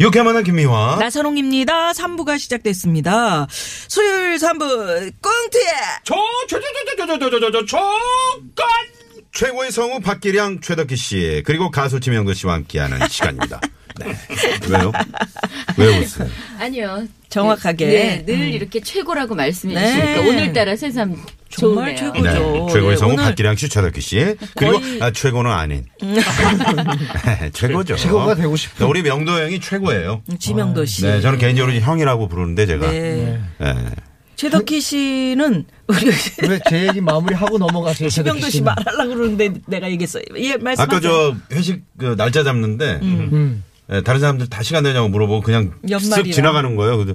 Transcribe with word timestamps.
유쾌만한 0.00 0.42
김미화. 0.42 0.96
나선홍입니다 0.98 1.92
3부가 1.92 2.38
시작됐습니다 2.38 3.46
수요일 3.50 4.36
3부 4.36 5.12
꽁트에 5.20 5.62
저, 6.02 6.14
저, 6.48 6.58
저, 6.58 6.66
저, 6.96 6.96
저, 6.96 7.06
저, 7.06 7.18
저, 7.18 7.30
저, 7.30 7.40
저, 7.40 7.50
저, 7.52 7.64
조건! 7.66 8.66
최고의 9.32 9.70
성우 9.72 10.00
박기량, 10.00 10.60
최덕기 10.60 10.94
씨, 10.96 11.42
그리고 11.46 11.70
가수 11.70 12.00
지명도 12.00 12.34
씨와 12.34 12.54
함께하는 12.54 13.08
시간입니다. 13.08 13.60
네. 13.98 14.14
왜요? 14.68 14.92
왜 15.78 15.98
웃어요? 15.98 16.28
아니요. 16.58 17.06
정확하게. 17.30 17.86
네, 17.86 18.24
늘 18.26 18.34
음. 18.34 18.40
이렇게 18.48 18.80
최고라고 18.80 19.34
말씀해 19.34 19.74
네. 19.74 19.86
주시니까 19.86 20.20
오늘따라 20.28 20.76
새삼 20.76 21.16
정말 21.56 21.94
좋네요. 21.96 22.22
최고. 22.32 22.66
네. 22.66 22.72
최고의 22.72 22.92
예, 22.92 22.96
성우 22.96 23.12
오늘- 23.12 23.24
박기량 23.24 23.56
씨, 23.56 23.68
최덕기 23.68 24.00
씨. 24.00 24.16
그리고 24.56 24.78
거의- 24.78 24.96
음. 24.96 25.02
아, 25.02 25.10
최고는 25.10 25.50
아닌. 25.50 25.84
최고죠. 27.52 27.96
최고가 27.96 28.34
되고 28.34 28.56
싶은. 28.56 28.86
우리 28.86 29.02
명도 29.02 29.32
형이 29.32 29.60
최고예요. 29.60 30.22
지명도 30.38 30.84
씨 30.84 31.02
네, 31.02 31.20
저는 31.20 31.38
개인적으로 31.38 31.74
형이라고 31.74 32.28
부르는데 32.28 32.66
제가. 32.66 32.90
네. 32.90 33.40
네. 33.58 33.74
최덕희 34.36 34.80
씨는 34.80 35.64
우리 35.86 36.06
왜제 36.48 36.88
얘기 36.88 37.00
마무리하고 37.00 37.58
넘어가세요, 37.58 38.08
지명도 38.08 38.40
최덕희 38.40 38.50
씨. 38.50 38.62
말하려고 38.62 39.14
그러는데 39.14 39.52
내가 39.66 39.88
얘기했어요 39.90 40.24
예 40.36 40.56
말씀하세요 40.56 40.82
아까 40.82 41.00
저 41.00 41.36
회식 41.54 41.82
그 41.96 42.16
날짜 42.16 42.42
잡는데 42.42 42.98
음. 43.02 43.62
예, 43.92 44.00
다른 44.00 44.20
사람들 44.20 44.48
다 44.48 44.62
시간 44.64 44.82
되냐고 44.82 45.08
물어보고 45.08 45.42
그냥 45.42 45.72
쓱. 45.86 46.32
지나가는 46.32 46.74
거예요. 46.74 46.96
그래서 46.96 47.14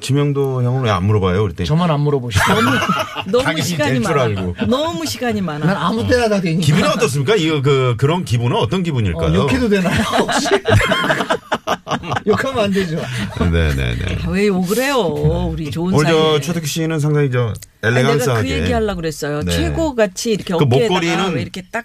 지명도 0.00 0.62
형은 0.62 0.82
왜 0.84 0.90
안 0.90 1.04
물어봐요? 1.04 1.42
그랬더니 1.42 1.66
저만 1.66 1.90
안 1.90 2.00
물어보시고. 2.00 2.44
너무 3.30 3.44
당연히 3.44 3.62
시간이 3.62 3.92
될줄 3.94 4.14
많아 4.14 4.22
알고. 4.24 4.54
너무 4.66 5.06
시간이 5.06 5.40
난 5.40 5.60
많아 5.60 5.86
아무 5.86 6.06
때나 6.06 6.28
다 6.28 6.40
되니까. 6.40 6.64
기분이 6.64 6.84
어떻습니까? 6.84 7.34
이거 7.36 7.60
그 7.62 7.94
그런 7.98 8.24
기분은 8.24 8.56
어떤 8.56 8.82
기분일까요? 8.82 9.30
어, 9.32 9.34
욕해도 9.44 9.68
되나요, 9.68 10.00
혹시? 10.18 10.48
욕하면 12.26 12.64
안 12.64 12.70
되죠. 12.72 12.96
네네네. 13.38 14.18
아, 14.24 14.30
왜 14.30 14.46
욕을 14.46 14.76
해요 14.78 14.96
우리 15.50 15.70
좋은 15.70 15.94
오늘 15.94 16.06
저 16.06 16.12
사이에 16.30 16.40
최덕기 16.40 16.66
씨는 16.66 17.00
상당히 17.00 17.30
저 17.30 17.52
아니, 17.82 17.94
내가 17.94 18.08
그 18.08 18.14
엘레강스하게 18.14 18.48
얘기하려고 18.60 18.96
그랬어요 18.96 19.42
네. 19.42 19.50
최고 19.52 19.94
같이 19.94 20.32
이렇게 20.32 20.54
그 20.54 20.64
어깨에다가 20.64 20.94
목걸이는 20.94 21.34
왜 21.34 21.42
이렇게 21.42 21.62
딱 21.72 21.84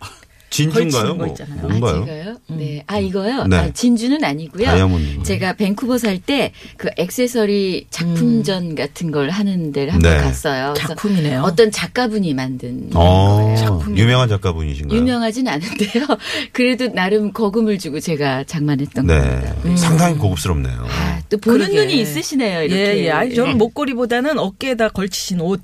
진주인가요? 0.55 1.15
뭐. 1.15 1.35
뭔가요? 1.61 2.01
아, 2.01 2.05
제가요? 2.05 2.35
네. 2.47 2.83
아, 2.87 2.97
이거요? 2.97 3.43
네. 3.47 3.57
아, 3.57 3.69
진주는 3.71 4.23
아니고요. 4.23 4.65
다이아몬드. 4.65 5.23
제가 5.23 5.53
밴쿠버 5.53 5.97
살 5.97 6.19
때 6.25 6.51
그 6.77 6.89
액세서리 6.97 7.87
작품전 7.89 8.75
같은 8.75 9.11
걸 9.11 9.29
하는 9.29 9.71
데를 9.71 9.93
한번 9.93 10.11
네. 10.11 10.17
갔어요. 10.23 10.73
작품이네요. 10.77 11.41
어떤 11.41 11.71
작가분이 11.71 12.33
만든 12.33 12.89
어, 12.93 13.53
거예요. 13.55 13.83
유명한 13.97 14.29
작가분이신가요? 14.29 14.97
유명하진 14.97 15.47
않은데요. 15.47 16.05
그래도 16.53 16.87
나름 16.93 17.33
거금을 17.33 17.77
주고 17.79 17.99
제가 17.99 18.43
장만했던 18.45 19.05
네. 19.07 19.19
겁니다. 19.19 19.75
상당히 19.77 20.17
고급스럽네요. 20.17 20.85
아, 20.89 21.19
또 21.29 21.37
보는 21.37 21.59
그러게. 21.59 21.79
눈이 21.81 21.99
있으시네요. 22.01 22.63
이렇게. 22.63 22.97
예, 22.99 23.03
예. 23.05 23.09
아니, 23.11 23.35
저는 23.35 23.57
목걸이보다는 23.57 24.39
어깨에다 24.39 24.89
걸치신 24.89 25.41
옷. 25.41 25.61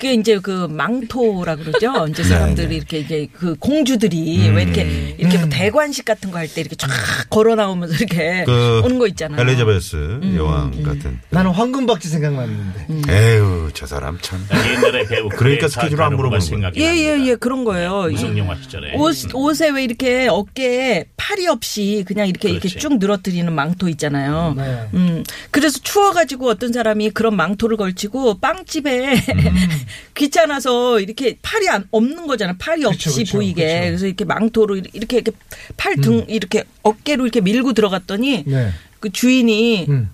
그게 0.00 0.14
이제 0.14 0.38
그 0.38 0.66
망토라 0.70 1.56
그러죠. 1.56 2.06
이제 2.08 2.22
사람들이 2.24 2.66
네, 2.66 2.70
네. 2.70 2.76
이렇게 2.76 2.98
이게 3.00 3.28
그 3.30 3.54
공주들이 3.56 4.48
음. 4.48 4.56
왜 4.56 4.62
이렇게 4.62 5.14
이렇게 5.18 5.36
뭐 5.38 5.48
대관식 5.50 6.06
같은 6.06 6.30
거 6.30 6.38
할 6.38 6.48
때 6.48 6.62
이렇게 6.62 6.74
쫙 6.74 6.88
걸어 7.28 7.54
나오면서 7.54 7.94
이렇게 7.96 8.44
그 8.46 8.80
오는 8.82 8.98
거 8.98 9.06
있잖아요. 9.08 9.38
엘리자베스 9.42 9.96
음, 9.96 10.34
여왕 10.36 10.82
같은. 10.82 11.20
나는 11.28 11.50
황금박쥐 11.50 12.08
생각났는데. 12.08 12.86
에휴, 13.10 13.68
저 13.74 13.84
사람 13.86 14.18
참. 14.22 14.42
옛날에 14.74 15.04
배우 15.06 15.28
그러니까 15.28 15.68
스케줄 15.68 16.00
안 16.00 16.16
물어보는 16.16 16.40
생각이 16.40 16.80
예, 16.80 16.86
예. 16.86 17.26
예, 17.26 17.34
그런 17.34 17.64
거예요. 17.64 18.08
무슨 18.10 18.38
영화 18.38 18.56
시절에 18.56 18.94
옷, 18.96 19.14
옷에 19.34 19.68
왜 19.68 19.84
이렇게 19.84 20.28
어깨에 20.28 21.04
팔이 21.18 21.46
없이 21.46 22.04
그냥 22.08 22.26
이렇게 22.26 22.48
이렇게 22.48 22.68
그렇지. 22.70 22.78
쭉 22.78 22.98
늘어뜨리는 22.98 23.52
망토 23.52 23.88
있잖아요. 23.90 24.54
네. 24.56 24.88
음. 24.94 25.22
그래서 25.50 25.78
추워가지고 25.82 26.48
어떤 26.48 26.72
사람이 26.72 27.10
그런 27.10 27.36
망토를 27.36 27.76
걸치고 27.76 28.38
빵집에 28.40 29.14
귀찮아서 30.14 31.00
이렇게 31.00 31.36
팔이 31.42 31.68
안, 31.68 31.86
없는 31.90 32.26
거잖아. 32.26 32.54
팔이 32.58 32.84
없이 32.84 32.98
그쵸, 32.98 33.16
그쵸, 33.16 33.38
보이게. 33.38 33.64
그쵸. 33.64 33.86
그래서 33.86 34.06
이렇게 34.06 34.24
망토로 34.24 34.76
이렇게 34.76 35.16
이렇게 35.18 35.32
팔등 35.76 36.24
이렇게 36.28 36.64
어깨로 36.82 37.24
이렇게 37.24 37.40
밀고 37.40 37.72
들어갔더니 37.72 38.44
네. 38.46 38.70
그 39.00 39.10
주인이 39.10 39.86
음. 39.88 40.10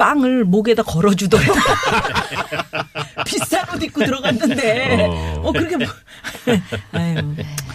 빵을 0.00 0.44
목에다 0.44 0.82
걸어주더라고. 0.82 1.52
비싼 3.26 3.68
옷 3.74 3.82
입고 3.82 4.02
들어갔는데, 4.02 5.06
어. 5.06 5.42
어, 5.44 5.52
그렇게 5.52 5.76
뭐, 5.76 5.86
아유, 6.92 7.34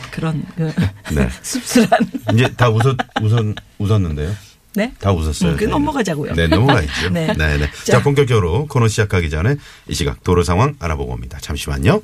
그런, 0.09 0.43
그, 0.55 0.73
네. 1.13 1.29
씁쓸한. 1.43 1.99
이제 2.33 2.51
다 2.57 2.69
웃었, 2.69 2.97
웃었, 3.21 3.55
웃었는데요. 3.77 4.35
네? 4.75 4.93
다 4.99 5.11
웃었어요. 5.11 5.51
음, 5.51 5.57
그 5.57 5.63
넘어가자고요. 5.65 6.33
네, 6.33 6.47
넘어가야죠. 6.47 7.09
네. 7.13 7.27
네. 7.37 7.57
네, 7.57 7.69
자. 7.85 7.93
자, 7.93 8.03
본격적으로 8.03 8.67
코너 8.67 8.87
시작하기 8.87 9.29
전에 9.29 9.55
이 9.87 9.93
시각 9.93 10.23
도로 10.23 10.43
상황 10.43 10.75
알아보고 10.79 11.13
옵니다. 11.13 11.37
잠시만요. 11.41 12.01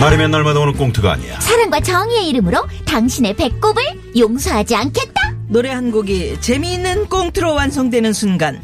말이면 0.00 0.30
날마다 0.32 0.60
오는 0.60 0.74
꽁트가 0.74 1.12
아니야. 1.12 1.40
사랑과 1.40 1.80
정의의 1.80 2.28
이름으로 2.28 2.66
당신의 2.84 3.36
배꼽을 3.36 3.82
용서하지 4.18 4.76
않겠다. 4.76 5.34
노래 5.48 5.70
한 5.70 5.90
곡이 5.90 6.40
재미있는 6.40 7.06
꽁트로 7.06 7.54
완성되는 7.54 8.12
순간, 8.12 8.60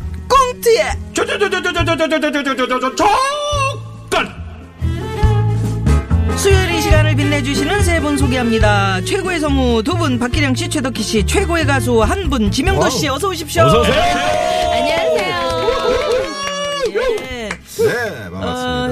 꽁트의 0.61 0.93
저저저저저저저저저저저저저 1.15 2.95
조건 2.95 4.29
수요일 6.37 6.71
이 6.75 6.83
시간을 6.83 7.17
빛내주시는 7.17 7.83
세분 7.83 8.17
소개합니다. 8.17 9.01
최고의 9.03 9.41
성우 9.41 9.83
두 9.83 9.97
분, 9.97 10.19
박기량 10.19 10.55
씨, 10.55 10.69
최덕희 10.69 11.03
씨, 11.03 11.27
최고의 11.27 11.67
가수 11.67 12.03
한 12.03 12.31
분, 12.31 12.51
지명도 12.51 12.89
씨, 12.89 13.09
어서 13.09 13.29
오십시오. 13.29 13.65
어서 13.65 13.81
오세요. 13.81 13.95
안녕하세요. 14.73 15.41
예. 16.89 17.17
네, 17.17 17.30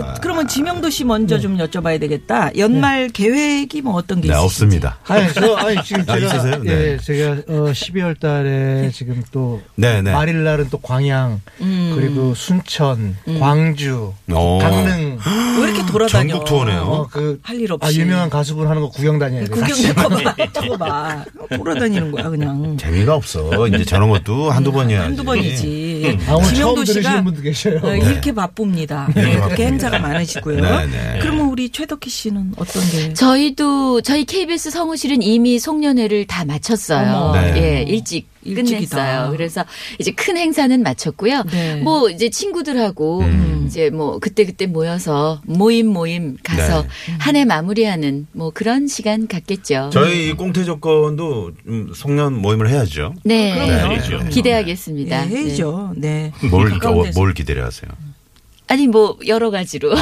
어, 0.00 0.14
그러면 0.20 0.48
지명도 0.48 0.90
씨 0.90 1.04
먼저 1.04 1.38
좀 1.38 1.56
여쭤봐야 1.58 2.00
되겠다. 2.00 2.50
연말 2.56 3.08
계획이 3.08 3.82
뭐 3.82 3.94
어떤 3.94 4.20
게 4.20 4.28
네, 4.28 4.34
있으신지. 4.34 4.44
없습니다. 4.44 4.98
아니, 5.06 5.32
저, 5.34 5.54
아니, 5.54 5.76
지금 5.84 6.04
아, 6.06 6.14
제가. 6.18 6.26
있으세요? 6.34 6.62
네. 6.62 6.70
예, 6.72 6.98
제가, 6.98 7.30
어, 7.48 7.72
12월 7.72 8.18
달에 8.18 8.90
지금 8.92 9.22
또. 9.32 9.60
네, 9.76 10.02
네. 10.02 10.12
말일 10.12 10.44
날은 10.44 10.68
또 10.70 10.78
광양, 10.78 11.40
음. 11.60 11.92
그리고 11.94 12.34
순천, 12.34 13.16
광주, 13.38 14.12
오. 14.32 14.58
강릉. 14.58 15.18
왜 15.60 15.70
이렇게 15.70 15.86
돌아다녀? 15.86 16.32
전국 16.34 16.44
투어네요. 16.46 16.80
어, 16.82 17.08
그. 17.10 17.38
할일 17.42 17.72
아, 17.72 17.76
없이. 17.80 18.00
유명한 18.00 18.30
가수분 18.30 18.66
하는 18.68 18.80
거 18.82 18.90
구경 18.90 19.18
다녀야 19.18 19.44
돼. 19.44 19.50
구경 19.50 19.68
저거 19.76 20.08
봐. 20.08 20.36
저거 20.52 20.76
봐. 20.76 21.24
돌아다니는 21.56 22.12
거야, 22.12 22.28
그냥. 22.28 22.76
재미가 22.76 23.14
없어. 23.14 23.66
이제 23.68 23.84
저런 23.84 24.08
것도 24.10 24.50
한두 24.50 24.70
번이야지. 24.72 25.04
한두 25.04 25.24
번이지. 25.24 25.87
아, 26.06 26.34
오늘 26.34 26.44
처음 26.46 26.54
지명도 26.54 26.84
들으시는 26.84 27.02
씨가 27.02 27.22
분도 27.22 27.42
계셔요. 27.42 27.80
어, 27.82 27.94
이렇게 27.94 28.32
바쁩니다. 28.32 29.08
네, 29.14 29.36
그렇게 29.36 29.66
행사가 29.66 29.98
많으시고요. 29.98 30.60
네, 30.60 30.86
네. 30.86 31.18
그러면 31.20 31.46
우리 31.48 31.70
최덕희 31.70 32.08
씨는 32.08 32.52
어떤 32.56 32.82
게? 32.90 33.12
저희도 33.14 34.00
저희 34.02 34.24
KBS 34.24 34.70
성우실은 34.70 35.22
이미 35.22 35.58
송년회를 35.58 36.26
다 36.26 36.44
마쳤어요. 36.44 37.32
네. 37.34 37.54
예, 37.56 37.82
일찍 37.82 38.28
일찍이다. 38.48 38.96
끝냈어요. 38.96 39.30
그래서 39.32 39.64
이제 39.98 40.10
큰 40.12 40.36
행사는 40.36 40.82
마쳤고요. 40.82 41.44
네. 41.50 41.76
뭐 41.76 42.10
이제 42.10 42.30
친구들하고 42.30 43.20
음. 43.20 43.64
이제 43.66 43.90
뭐 43.90 44.18
그때 44.18 44.44
그때 44.44 44.66
모여서 44.66 45.40
모임 45.44 45.88
모임 45.88 46.36
가서 46.42 46.82
네. 46.82 46.88
한해 47.18 47.44
마무리하는 47.44 48.26
뭐 48.32 48.50
그런 48.50 48.86
시간 48.86 49.26
갖겠죠. 49.28 49.90
저희 49.92 50.28
이 50.28 50.32
꽁태 50.32 50.64
조건도 50.64 51.52
좀 51.64 51.92
송년 51.94 52.34
모임을 52.40 52.68
해야죠. 52.68 53.14
네. 53.24 53.52
해야죠. 53.52 54.26
기대하겠습니다. 54.30 55.30
예, 55.30 55.36
해야죠. 55.36 55.92
네. 55.96 56.32
뭘, 56.50 56.70
가까운 56.70 57.08
어. 57.08 57.10
뭘 57.14 57.34
기대를 57.34 57.64
하세요? 57.64 57.90
아니 58.68 58.86
뭐 58.86 59.16
여러 59.26 59.50
가지로. 59.50 59.94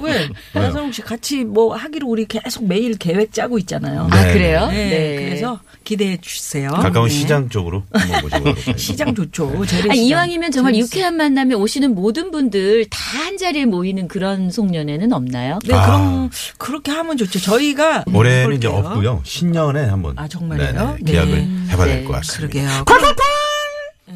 왜? 0.00 0.28
나선홍 0.54 0.92
씨 0.92 1.02
같이 1.02 1.44
뭐 1.44 1.74
하기로 1.76 2.06
우리 2.08 2.24
계속 2.26 2.66
매일 2.66 2.96
계획 2.96 3.32
짜고 3.32 3.58
있잖아요. 3.58 4.08
아 4.10 4.24
네. 4.24 4.32
그래요? 4.32 4.66
네, 4.68 5.16
그래서 5.18 5.60
기대해 5.84 6.18
주세요. 6.20 6.70
가까운 6.70 7.08
시장 7.10 7.48
쪽으로 7.50 7.82
한번 7.92 8.22
모셔보도록. 8.22 8.56
시장 8.78 9.14
좋죠. 9.14 9.50
재래시장. 9.66 9.90
아, 9.90 9.94
이왕이면 9.94 10.50
정말 10.50 10.72
재래시장. 10.72 10.98
유쾌한 10.98 11.16
만남에 11.16 11.54
오시는 11.54 11.94
모든 11.94 12.30
분들 12.30 12.86
다 12.90 13.14
한 13.24 13.38
자리에 13.38 13.64
모이는 13.64 14.06
그런 14.06 14.50
송년회는 14.50 15.12
없나요? 15.12 15.58
네, 15.64 15.74
아. 15.74 15.86
그럼 15.86 16.30
그렇게 16.58 16.90
하면 16.92 17.16
좋죠. 17.16 17.40
저희가 17.40 18.04
올해는 18.12 18.56
이제 18.56 18.68
해볼게요. 18.68 18.90
없고요. 18.90 19.20
신년에 19.24 19.84
한번 19.86 20.12
아, 20.18 20.28
정말요? 20.28 20.58
네네, 20.72 20.96
네. 21.00 21.12
계약을 21.12 21.48
해봐야 21.70 21.86
네, 21.86 21.92
될것 21.96 22.12
같습니다. 22.16 22.48
그러게요. 22.84 22.84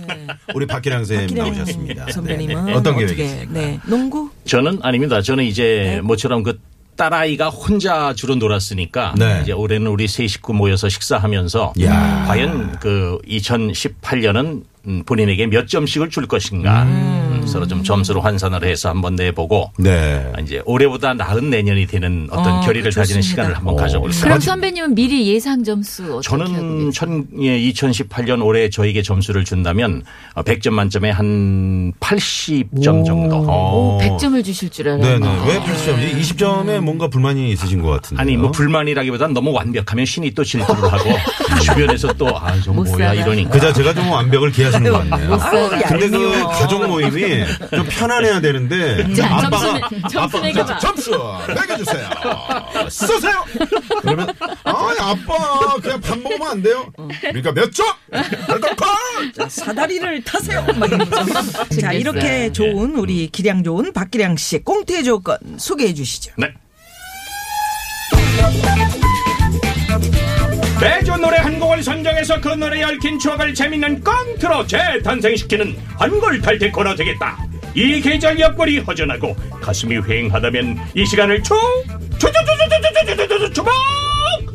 그럼 0.08 0.26
우리 0.54 0.66
박기량 0.66 1.04
선생님 1.04 1.36
박기량 1.36 1.46
나오셨습니다. 1.58 2.12
선배님은 2.12 2.64
네. 2.66 2.72
어떤 2.74 2.96
계획이 2.96 3.22
있습니까? 3.22 3.52
네, 3.52 3.78
농구 3.86 4.30
저는 4.44 4.80
아닙니다. 4.82 5.20
저는 5.20 5.44
이제 5.44 6.00
모처럼 6.02 6.42
그 6.42 6.58
딸아이가 6.96 7.48
혼자 7.48 8.12
주로 8.12 8.34
놀았으니까 8.34 9.14
네. 9.16 9.40
이제 9.42 9.52
올해는 9.52 9.86
우리 9.86 10.08
세 10.08 10.26
식구 10.26 10.52
모여서 10.52 10.88
식사하면서 10.88 11.74
야. 11.82 12.24
과연 12.26 12.78
그 12.80 13.18
2018년은 13.26 14.62
음, 14.88 15.02
본인에게 15.04 15.46
몇 15.46 15.68
점씩을 15.68 16.10
줄 16.10 16.26
것인가 16.26 16.82
음, 16.82 17.27
서로 17.48 17.66
좀 17.66 17.82
점수를 17.82 18.24
환산을 18.24 18.64
해서 18.64 18.88
한번 18.90 19.14
내보고 19.16 19.72
네. 19.78 20.30
아, 20.36 20.40
이제 20.40 20.60
올해보다 20.64 21.14
나은 21.14 21.50
내년이 21.50 21.86
되는 21.86 22.28
어떤 22.30 22.58
어, 22.58 22.60
결의를 22.60 22.90
그 22.90 22.96
가지는 23.00 23.20
좋습니다. 23.22 23.42
시간을 23.42 23.56
한번 23.56 23.74
어. 23.74 23.76
가져볼까요? 23.76 24.20
그럼 24.22 24.40
선배님은 24.40 24.94
미리 24.94 25.26
예상 25.34 25.64
점수 25.64 26.20
저는? 26.22 26.90
천, 26.92 27.26
예, 27.40 27.58
2018년 27.70 28.44
올해 28.44 28.68
저에게 28.70 29.02
점수를 29.02 29.44
준다면 29.44 30.02
어, 30.34 30.42
100점 30.42 30.70
만점에 30.70 31.10
한 31.10 31.92
80점 32.00 33.04
정도. 33.06 33.36
어. 33.48 33.96
오, 33.96 33.98
100점을 34.00 34.44
주실 34.44 34.70
줄 34.70 34.88
알았는데. 34.88 35.18
네네. 35.26 35.46
왜 35.48 35.58
80점이지? 35.60 36.20
20점에 36.20 36.80
뭔가 36.80 37.08
불만이 37.08 37.50
있으신 37.52 37.82
것 37.82 37.90
같은데. 37.90 38.20
아니 38.22 38.36
뭐 38.36 38.50
불만이라기보단 38.50 39.32
너무 39.32 39.52
완벽하면 39.52 40.04
신이 40.06 40.32
또 40.32 40.44
질투를 40.44 40.84
하고 40.92 41.10
주변에서 41.62 42.12
또 42.14 42.28
아좀못 42.38 42.88
뭐야. 42.88 43.14
이러니까 43.14 43.50
그자 43.50 43.72
제가 43.72 43.94
좀 43.94 44.08
완벽을 44.10 44.50
기하시는 44.52 44.90
것 44.90 45.08
같네요. 45.08 45.38
근데 45.88 46.08
그 46.10 46.42
가족 46.44 46.86
모임이 46.86 47.37
좀 47.70 47.86
편안해야 47.88 48.40
되는데 48.40 49.14
자, 49.14 49.26
아빠가 49.36 49.88
점수 49.90 50.18
아빠가 50.20 50.40
매겨봐. 50.40 50.78
점수 50.78 51.10
매겨주세요. 51.48 52.08
쏘세요. 52.90 53.44
그러면 54.02 54.28
아니 54.64 54.98
아빠 55.00 55.74
그냥 55.82 56.00
밥 56.00 56.18
먹으면 56.18 56.48
안 56.48 56.62
돼요. 56.62 56.90
그러니까 57.20 57.52
몇 57.52 57.72
점? 57.72 57.86
별거 58.46 58.68
콜. 58.76 59.48
사다리를 59.50 60.24
타세요. 60.24 60.64
막. 60.76 60.88
자. 61.80 61.92
이렇게 61.92 62.52
좋은 62.52 62.96
우리 62.96 63.28
기량 63.28 63.62
좋은 63.62 63.92
박기량 63.92 64.36
씨 64.36 64.58
꽁트의 64.62 65.04
조건 65.04 65.38
소개해 65.58 65.94
주시죠. 65.94 66.32
네. 66.36 66.52
매주 70.80 71.16
노래 71.16 71.38
한 71.38 71.58
곡을 71.58 71.82
선정해서 71.82 72.40
그 72.40 72.48
노래에 72.50 72.84
얽힌 72.84 73.18
추억을 73.18 73.52
재밌는 73.52 74.04
꽁트로 74.04 74.64
재탄생시키는 74.66 75.76
한골 75.98 76.40
탈퇴 76.40 76.70
코너 76.70 76.94
되겠다. 76.94 77.36
이 77.74 78.00
계절 78.00 78.38
옆구리 78.38 78.78
허전하고 78.78 79.34
가슴이 79.60 79.98
휑하다면 79.98 80.78
이 80.94 81.04
시간을 81.04 81.42
쭉 81.42 81.56
주주주주주주주주주 82.18 83.52
주먹 83.52 83.72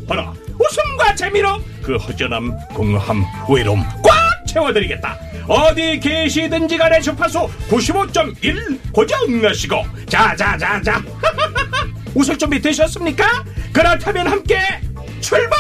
하나 0.08 0.34
웃음과 0.58 1.16
재미로 1.16 1.60
그 1.82 1.98
허전함, 1.98 2.58
공허함, 2.70 3.26
외로움 3.50 3.84
꽉 4.02 4.46
채워드리겠다. 4.48 5.18
어디 5.48 6.00
계시든지 6.00 6.78
간에 6.78 7.02
주파수 7.02 7.50
95.1 7.70 8.94
고정하시고 8.94 9.84
자자자자 10.08 11.04
웃을 12.16 12.38
준비 12.38 12.62
되셨습니까? 12.62 13.44
그렇다면 13.74 14.28
함께 14.28 14.58
출발! 15.24 15.58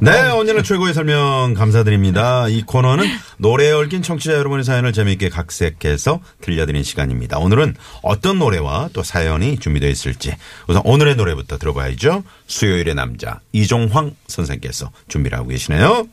네, 0.00 0.10
언제나 0.30 0.62
최고의 0.62 0.92
설명 0.92 1.54
감사드립니다. 1.54 2.48
이 2.48 2.62
코너는 2.62 3.06
노래에 3.38 3.72
얽힌 3.72 4.02
청취자 4.02 4.34
여러분의 4.34 4.64
사연을 4.64 4.92
재미있게 4.92 5.30
각색해서 5.30 6.20
들려드리는 6.42 6.82
시간입니다. 6.82 7.38
오늘은 7.38 7.76
어떤 8.02 8.38
노래와 8.38 8.90
또 8.92 9.02
사연이 9.02 9.58
준비되어 9.58 9.88
있을지 9.88 10.34
우선 10.68 10.82
오늘의 10.84 11.16
노래부터 11.16 11.56
들어봐야죠. 11.58 12.24
수요일의 12.46 12.94
남자 12.94 13.40
이종황 13.52 14.14
선생께서 14.26 14.90
준비를 15.08 15.38
하고 15.38 15.48
계시네요. 15.48 16.06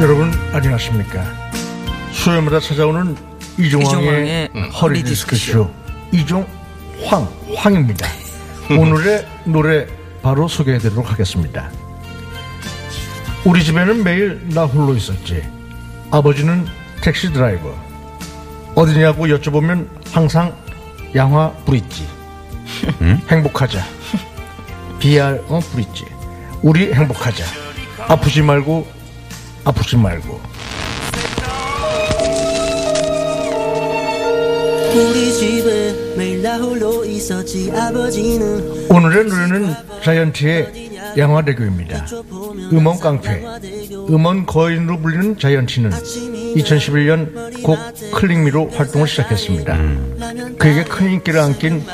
여러분 0.00 0.30
안녕하십니까 0.52 1.24
수요일마다 2.12 2.60
찾아오는 2.60 3.35
이종황의 3.58 4.50
이종황의 4.52 4.70
허리 4.70 5.02
디스크쇼. 5.02 5.70
이종황 6.12 6.46
황입니다. 7.56 8.06
오늘의 8.70 9.26
노래 9.44 9.86
바로 10.22 10.48
소개해드리도록 10.48 11.10
하겠습니다. 11.10 11.70
우리 13.44 13.62
집에는 13.64 14.02
매일 14.02 14.48
나 14.50 14.64
홀로 14.64 14.94
있었지. 14.94 15.42
아버지는 16.10 16.66
택시 17.00 17.32
드라이버. 17.32 17.74
어디냐고 18.74 19.26
여쭤보면 19.26 19.88
항상 20.12 20.54
양화 21.14 21.52
브릿지. 21.64 22.06
행복하자. 23.30 23.84
BR 24.98 25.44
어 25.48 25.60
브릿지. 25.60 26.04
우리 26.62 26.92
행복하자. 26.92 27.44
아프지 28.08 28.42
말고 28.42 28.86
아프지 29.64 29.96
말고 29.96 30.40
오늘의 38.88 39.24
노래는 39.26 39.74
자이언티의 40.02 40.90
양화대교입니다. 41.18 42.06
음원 42.72 42.98
깡패, 42.98 43.42
음원 44.08 44.46
거인으로 44.46 44.98
불리는 45.00 45.38
자이언티는 45.38 45.90
2011년 45.90 47.62
곡 47.62 47.78
클릭미로 48.14 48.70
활동을 48.70 49.06
시작했습니다. 49.06 49.78
그에게 50.58 50.84
큰 50.84 51.10
인기를 51.10 51.40
안긴 51.40 51.84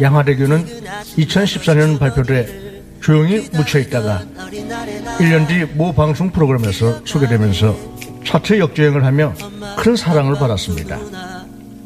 양화대교는 0.00 0.64
2014년 1.18 1.98
발표돼 1.98 2.82
조용히 3.02 3.48
묻혀있다가 3.52 4.22
1년 5.18 5.46
뒤 5.46 5.66
모 5.74 5.92
방송 5.92 6.30
프로그램에서 6.32 7.02
소개되면서 7.04 7.76
차트 8.24 8.58
역주행을 8.58 9.04
하며 9.04 9.34
큰 9.78 9.94
사랑을 9.94 10.34
받았습니다. 10.36 10.98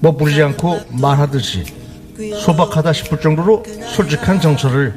멋부리지 0.01 0.43
않고 0.43 0.81
말하듯이 1.01 1.65
소박하다 2.45 2.93
싶을 2.93 3.21
정도로 3.21 3.65
솔직한 3.95 4.41
정서를 4.41 4.95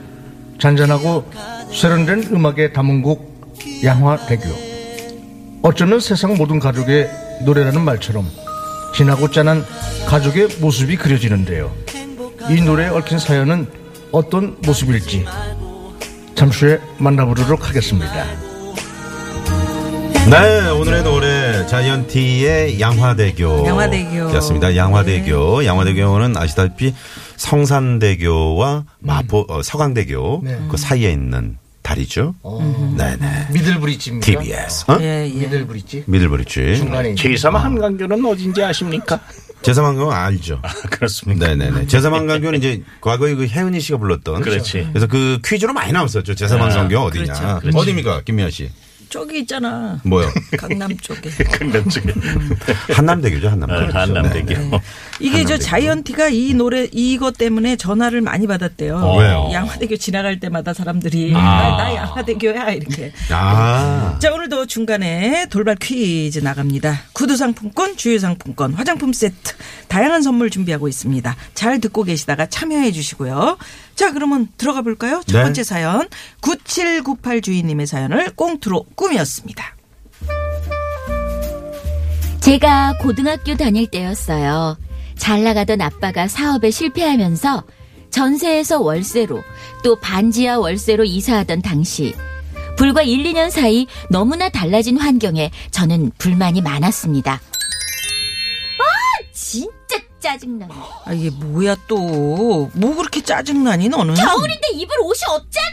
잔잔하고 0.59 1.25
세련된 1.73 2.29
음악에 2.31 2.73
담은 2.73 3.01
곡 3.01 3.33
양화대교. 3.83 4.49
어쩌면 5.61 5.99
세상 5.99 6.35
모든 6.35 6.59
가족의 6.59 7.09
노래라는 7.45 7.81
말처럼 7.81 8.29
진하고 8.95 9.31
짠한 9.31 9.65
가족의 10.07 10.49
모습이 10.59 10.97
그려지는데요. 10.97 11.73
이 12.49 12.61
노래에 12.61 12.89
얽힌 12.89 13.19
사연은 13.19 13.67
어떤 14.11 14.57
모습일지 14.65 15.25
잠시 16.35 16.65
후에 16.65 16.79
만나보도록 16.97 17.69
하겠습니다 17.69 18.42
네, 20.29 20.69
오늘의 20.69 21.03
노래 21.03 21.65
자이언티의 21.67 22.79
양화대교. 22.79 23.65
양화대교. 23.67 24.33
였습니다. 24.35 24.75
양화대교. 24.75 25.65
양화대교는 25.65 26.37
아시다시피 26.37 26.93
성산대교와 27.35 28.85
마포 28.99 29.45
어, 29.49 29.61
서강대교 29.61 30.41
네. 30.43 30.59
그 30.69 30.77
사이에 30.77 31.11
있는 31.11 31.57
다리죠. 31.81 32.33
네네. 32.97 33.47
미들브릿지입니다 33.51 34.25
TBS. 34.25 34.85
어? 34.89 34.97
예, 35.01 35.29
예. 35.29 35.39
미들브릿지 35.39 36.05
미들브릿지. 36.07 36.77
중간에 36.77 37.09
있는 37.09 37.15
제3 37.21 37.51
한강교는 37.51 38.25
어딘지 38.25 38.63
아십니까? 38.63 39.19
제사만경은 39.61 40.13
알죠. 40.15 40.61
그렇습니까? 40.89 41.47
네네네. 41.47 41.87
제사만강교는 41.87 42.59
이제 42.59 42.81
과거에 43.01 43.33
그 43.35 43.45
혜은이 43.47 43.79
씨가 43.81 43.97
불렀던. 43.97 44.41
그렇지. 44.41 44.87
그래서 44.91 45.07
그 45.07 45.39
퀴즈로 45.43 45.73
많이 45.73 45.91
나왔었죠. 45.91 46.33
제사만강교 46.35 46.97
어디냐. 46.97 47.23
그렇죠. 47.33 47.59
그렇지. 47.59 47.77
어디입니까, 47.77 48.21
김미아 48.21 48.49
씨? 48.49 48.69
저기 49.13 49.41
있잖아. 49.41 49.99
뭐요? 50.05 50.27
강남 50.57 50.97
쪽에. 50.97 51.29
강남 51.55 51.87
쪽에. 51.87 52.11
한남대교죠, 52.93 53.47
한남대교. 53.47 53.83
어, 53.95 54.01
한남대교. 54.01 54.47
네. 54.47 54.81
이게 55.19 55.43
저 55.43 55.53
한남대교. 55.53 55.57
자이언티가 55.59 56.29
이 56.29 56.55
노래 56.55 56.87
이것 56.91 57.37
때문에 57.37 57.75
전화를 57.75 58.21
많이 58.21 58.47
받았대요. 58.47 58.97
어, 58.97 59.19
왜요? 59.19 59.49
양화대교 59.53 59.97
지나갈 59.97 60.39
때마다 60.39 60.73
사람들이 60.73 61.31
나, 61.31 61.77
나 61.77 61.93
양화대교야 61.93 62.71
이렇게. 62.71 63.13
아. 63.29 64.17
자 64.19 64.33
오늘도 64.33 64.65
중간에 64.65 65.45
돌발 65.51 65.75
퀴즈 65.75 66.39
나갑니다. 66.39 67.01
구두 67.13 67.37
상품권, 67.37 67.95
주유 67.95 68.17
상품권, 68.17 68.73
화장품 68.73 69.13
세트 69.13 69.53
다양한 69.89 70.23
선물 70.23 70.49
준비하고 70.49 70.87
있습니다. 70.87 71.35
잘 71.53 71.79
듣고 71.79 72.01
계시다가 72.01 72.47
참여해 72.47 72.91
주시고요. 72.91 73.59
자 73.95 74.11
그러면 74.11 74.47
들어가 74.57 74.81
볼까요? 74.81 75.21
첫 75.25 75.37
네. 75.37 75.43
번째 75.43 75.63
사연 75.63 76.07
9798 76.41 77.41
주인님의 77.41 77.87
사연을 77.87 78.31
꽁트로 78.35 78.85
꾸몄습니다. 78.95 79.75
제가 82.39 82.97
고등학교 82.99 83.55
다닐 83.55 83.87
때였어요. 83.87 84.77
잘 85.15 85.43
나가던 85.43 85.79
아빠가 85.79 86.27
사업에 86.27 86.71
실패하면서 86.71 87.63
전세에서 88.09 88.81
월세로 88.81 89.41
또 89.83 89.99
반지하 89.99 90.59
월세로 90.59 91.03
이사하던 91.03 91.61
당시 91.61 92.13
불과 92.75 93.01
1, 93.01 93.23
2년 93.23 93.49
사이 93.49 93.87
너무나 94.09 94.49
달라진 94.49 94.97
환경에 94.97 95.51
저는 95.71 96.11
불만이 96.17 96.61
많았습니다. 96.61 97.39
아, 100.23 100.31
짜증나네. 100.33 100.73
아, 101.05 101.13
이게 101.13 101.29
뭐야 101.29 101.75
또. 101.87 102.69
뭐 102.73 102.95
그렇게 102.95 103.21
짜증나니 103.21 103.89
너는? 103.89 104.13
겨울인데 104.15 104.69
입을 104.73 104.99
옷이 105.01 105.19
없잖아. 105.29 105.67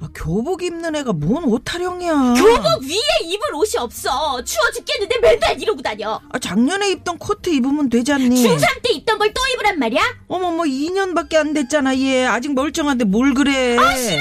아, 0.00 0.08
교복 0.14 0.62
입는 0.62 0.94
애가 0.96 1.12
뭔 1.14 1.44
옷타령이야. 1.44 2.34
교복 2.34 2.82
위에 2.82 3.26
입을 3.26 3.54
옷이 3.54 3.72
없어. 3.78 4.42
추워 4.44 4.70
죽겠는데 4.74 5.18
맨날 5.18 5.60
이러고 5.60 5.82
다녀. 5.82 6.20
아, 6.30 6.38
작년에 6.38 6.90
입던 6.92 7.18
코트 7.18 7.50
입으면 7.50 7.88
되잖니. 7.90 8.44
중3 8.44 8.82
때 8.82 8.90
입던 8.92 9.18
걸 9.18 9.30
또 9.32 9.40
입으란 9.54 9.78
말이야? 9.78 10.02
어머 10.28 10.50
뭐 10.50 10.64
2년밖에 10.64 11.36
안 11.36 11.52
됐잖아 11.54 11.96
얘 11.98 12.26
아직 12.26 12.52
멀쩡한데 12.52 13.04
뭘 13.04 13.32
그래 13.34 13.76
아 13.78 13.96
싫어. 13.96 14.20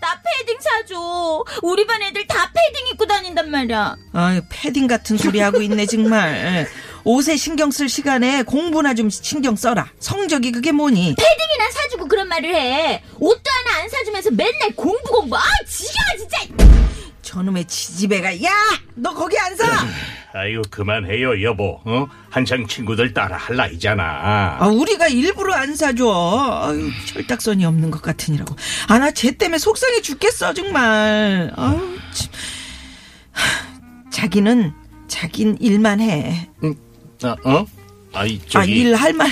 나 0.00 0.20
패딩 0.22 0.58
사줘. 0.60 1.44
우리 1.62 1.86
반 1.86 2.00
애들 2.02 2.26
다 2.26 2.50
패딩 2.54 2.86
입고 2.92 3.06
다닌단 3.06 3.50
말이야. 3.50 3.96
아유 4.12 4.40
패딩 4.50 4.86
같은 4.86 5.16
소리 5.16 5.40
하고 5.40 5.60
있네 5.62 5.86
정말 5.86 6.68
옷에 7.04 7.36
신경 7.36 7.70
쓸 7.70 7.88
시간에 7.88 8.42
공부나 8.42 8.94
좀 8.94 9.08
신경 9.10 9.56
써라 9.56 9.88
성적이 10.00 10.52
그게 10.52 10.72
뭐니 10.72 11.14
패딩이나 11.16 11.70
사주고 11.70 12.06
그런 12.08 12.28
말을 12.28 12.54
해. 12.54 13.02
옷도 13.18 13.42
하나 13.50 13.82
안 13.82 13.88
사주면서 13.88 14.30
맨날 14.32 14.74
공부 14.76 15.02
공부. 15.10 15.36
아 15.36 15.42
지겨워 15.66 16.18
진짜. 16.18 16.64
저놈의 17.22 17.66
지지배가 17.66 18.42
야 18.42 18.50
너 18.94 19.12
거기 19.14 19.38
안 19.38 19.54
서! 19.54 19.64
아이고 20.34 20.62
그만해요 20.70 21.42
여보. 21.42 21.78
어? 21.84 22.06
한창 22.30 22.66
친구들 22.66 23.12
따라 23.14 23.36
할 23.36 23.56
나이잖아. 23.56 24.56
아 24.60 24.66
우리가 24.66 25.08
일부러 25.08 25.54
안 25.54 25.74
사줘 25.76 26.62
아유 26.64 26.90
철딱선이 27.06 27.64
없는 27.64 27.90
것 27.90 28.00
같으니라고 28.02 28.56
아 28.88 28.98
나 28.98 29.10
쟤 29.10 29.30
때문에 29.32 29.58
속상해 29.58 30.00
죽겠어 30.02 30.54
정말 30.54 31.52
아유 31.56 31.98
참. 32.14 32.30
하, 33.32 34.10
자기는 34.10 34.72
자긴 35.06 35.56
일만 35.60 36.00
해 36.00 36.48
어? 37.24 37.34
어? 37.44 37.66
아이 38.14 38.40
아, 38.42 38.46
저기 38.48 38.72
일할 38.80 39.12
말. 39.12 39.28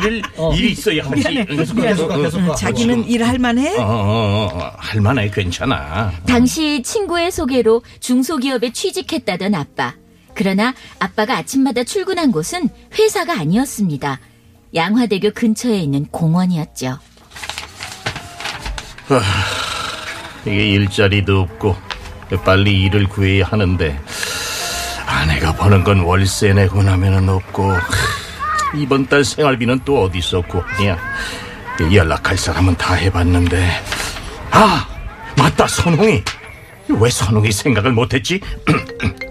일을 0.00 0.22
일이 0.54 0.72
있어야 0.72 1.02
하지. 1.04 1.16
미안해. 1.16 1.44
계속 1.46 1.76
미안해. 1.76 1.94
계속 1.94 2.08
계속. 2.08 2.38
응, 2.40 2.54
자기는 2.54 3.04
일할 3.08 3.38
만해? 3.38 3.76
어, 3.78 3.82
어, 3.82 4.48
어, 4.52 4.72
할만해 4.76 5.30
괜찮아. 5.30 6.12
당시 6.26 6.82
친구의 6.82 7.30
소개로 7.32 7.82
중소기업에 8.00 8.72
취직했다던 8.72 9.54
아빠. 9.54 9.94
그러나 10.34 10.74
아빠가 10.98 11.36
아침마다 11.38 11.84
출근한 11.84 12.32
곳은 12.32 12.68
회사가 12.98 13.38
아니었습니다. 13.40 14.20
양화대교 14.74 15.30
근처에 15.32 15.78
있는 15.80 16.04
공원이었죠. 16.06 16.98
이게 20.46 20.68
일자리도 20.70 21.40
없고 21.40 21.76
빨리 22.44 22.82
일을 22.82 23.08
구해야 23.08 23.46
하는데 23.46 23.98
아내가 25.20 25.52
버는 25.52 25.84
건 25.84 26.00
월세 26.00 26.54
내고 26.54 26.82
나면은 26.82 27.28
없고 27.28 27.76
이번 28.74 29.06
달 29.06 29.22
생활비는 29.22 29.80
또 29.84 30.02
어디 30.04 30.18
있었고 30.18 30.64
야 30.86 30.98
연락할 31.92 32.38
사람은 32.38 32.76
다 32.76 32.94
해봤는데 32.94 33.70
아 34.50 34.88
맞다 35.36 35.66
선홍이 35.66 36.22
왜 36.88 37.10
선홍이 37.10 37.52
생각을 37.52 37.92
못했지? 37.92 38.40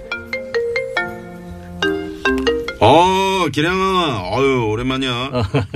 어, 2.82 3.48
기량아. 3.52 4.30
어유 4.32 4.70
오랜만이야. 4.70 5.32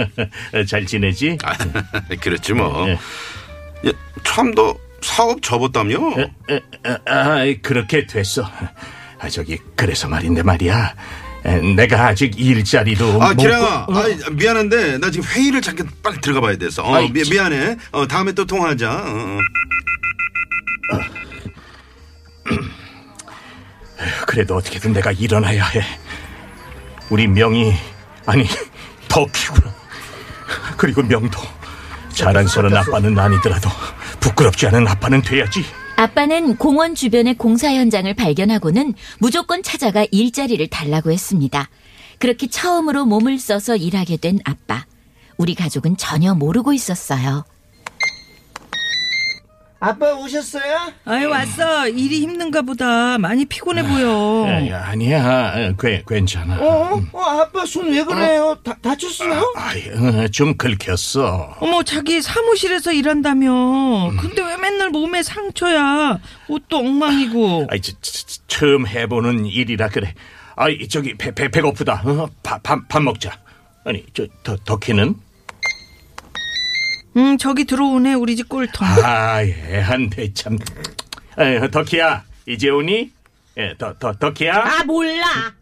잘 0.69 0.85
지내지? 0.85 1.37
그렇지 2.21 2.53
뭐. 2.53 2.87
예. 2.87 2.93
야, 2.93 3.91
참너 4.23 4.73
사업 5.01 5.41
접었다며? 5.41 5.97
아, 7.05 7.43
그렇게 7.61 8.07
됐어. 8.07 8.49
아, 9.23 9.29
저기, 9.29 9.57
그래서 9.77 10.09
말인데 10.09 10.43
말이야. 10.43 10.93
에, 11.45 11.55
내가 11.75 12.07
아직 12.07 12.37
일자리도. 12.37 13.23
아, 13.23 13.29
못 13.29 13.37
기량아. 13.37 13.85
구- 13.85 13.93
어, 13.97 14.01
아, 14.01 14.29
미안한데 14.31 14.97
나 14.97 15.09
지금 15.09 15.25
회의를 15.29 15.61
잠깐 15.61 15.89
빨리 16.03 16.19
들어가 16.19 16.41
봐야 16.41 16.57
돼서. 16.57 16.83
어, 16.83 16.95
아이, 16.95 17.09
미, 17.09 17.23
참. 17.23 17.31
미안해. 17.33 17.77
어, 17.93 18.05
다음에 18.05 18.33
또 18.33 18.45
통화하자. 18.45 18.91
어, 18.91 19.39
어. 20.91 20.99
그래도 24.27 24.55
어떻게든 24.57 24.91
내가 24.91 25.11
일어나야 25.13 25.65
해. 25.67 25.81
우리 27.09 27.27
명이, 27.27 27.73
아니, 28.25 28.45
덕희구나. 29.07 29.73
그리고 30.77 31.01
명도. 31.03 31.39
자랑스러운 32.13 32.75
아빠는 32.75 33.17
아니더라도 33.17 33.69
부끄럽지 34.19 34.67
않은 34.67 34.85
아빠는 34.87 35.21
돼야지. 35.21 35.65
아빠는 35.95 36.57
공원 36.57 36.95
주변의 36.95 37.35
공사 37.35 37.71
현장을 37.71 38.11
발견하고는 38.13 38.93
무조건 39.19 39.61
찾아가 39.61 40.05
일자리를 40.11 40.65
달라고 40.67 41.11
했습니다. 41.11 41.69
그렇게 42.17 42.47
처음으로 42.47 43.05
몸을 43.05 43.37
써서 43.37 43.75
일하게 43.75 44.17
된 44.17 44.39
아빠. 44.43 44.85
우리 45.37 45.55
가족은 45.55 45.97
전혀 45.97 46.33
모르고 46.33 46.73
있었어요. 46.73 47.45
아빠 49.85 50.13
오셨어요? 50.13 50.93
아유 51.03 51.27
왔어. 51.29 51.89
일이 51.89 52.21
힘든가 52.21 52.61
보다. 52.61 53.17
많이 53.17 53.43
피곤해 53.43 53.83
보여. 53.83 54.45
에, 54.47 54.71
아니야, 54.71 55.73
괜, 55.77 56.01
괜찮아. 56.07 56.57
어? 56.57 57.01
어 57.11 57.21
아빠 57.21 57.65
손 57.65 57.89
왜 57.91 58.01
그래요? 58.05 58.57
다, 58.63 58.73
다쳤어요? 58.81 59.53
아이, 59.57 59.81
어, 59.89 60.27
좀 60.29 60.55
긁혔어. 60.55 61.57
어머 61.59 61.83
자기 61.83 62.21
사무실에서 62.21 62.93
일한다며. 62.93 64.11
근데 64.21 64.41
왜 64.41 64.55
맨날 64.55 64.89
몸에 64.89 65.21
상처야. 65.21 66.17
옷도 66.47 66.77
엉망이고. 66.77 67.67
아이, 67.69 67.81
저, 67.81 67.91
저, 68.01 68.11
저, 68.25 68.41
처음 68.47 68.87
해보는 68.87 69.45
일이라 69.47 69.89
그래. 69.89 70.13
아이, 70.55 70.87
저기, 70.87 71.13
배, 71.15 71.33
배, 71.35 71.49
배고프다. 71.49 72.03
어? 72.05 72.29
밥, 72.41 72.63
밥, 72.63 72.87
밥 72.87 73.01
먹자. 73.03 73.37
아니, 73.83 74.05
저, 74.13 74.25
더, 74.43 74.55
덕희는? 74.63 75.15
응 77.15 77.37
저기 77.37 77.65
들어오네 77.65 78.13
우리 78.15 78.35
집 78.35 78.49
꼴통. 78.49 78.87
아, 79.03 79.41
애한테 79.43 80.33
참. 80.33 80.57
에, 81.37 81.67
덕희야, 81.69 82.23
이제 82.47 82.69
오니? 82.69 83.11
예, 83.57 83.75
더, 83.77 83.93
더, 83.99 84.13
덕희야? 84.13 84.55
아, 84.55 84.83
몰라. 84.83 85.53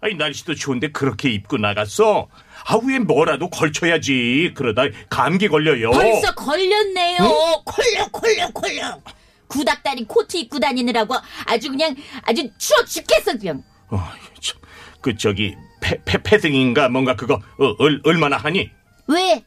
아니, 0.00 0.14
날씨도 0.14 0.54
추운데 0.54 0.88
그렇게 0.88 1.30
입고 1.30 1.56
나갔어? 1.56 2.28
아, 2.66 2.76
위에 2.82 2.98
뭐라도 2.98 3.48
걸쳐야지. 3.48 4.52
그러다 4.54 4.82
감기 5.08 5.48
걸려요. 5.48 5.90
벌써 5.92 6.34
걸렸네요. 6.34 7.18
콜려, 7.64 8.08
콜려, 8.12 8.50
콜려. 8.52 9.00
구닥다리 9.48 10.04
코트 10.04 10.36
입고 10.36 10.58
다니느라고 10.58 11.14
아주 11.46 11.70
그냥 11.70 11.94
아주 12.22 12.48
추워 12.58 12.84
죽겠어, 12.84 13.38
그냥. 13.38 13.62
어, 13.88 14.02
참, 14.40 14.58
그, 15.00 15.16
저기, 15.16 15.54
패, 15.80 15.96
패, 16.04 16.22
패딩인가 16.22 16.88
뭔가 16.90 17.16
그거, 17.16 17.34
어, 17.34 17.74
얼, 17.78 18.00
얼마나 18.04 18.36
하니? 18.36 18.70
왜? 19.06 19.42